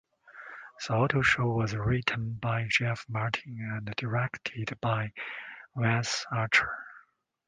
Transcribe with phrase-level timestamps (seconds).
[0.87, 5.13] "The Otto Show" was written by Jeff Martin and directed by
[5.75, 6.75] Wes Archer.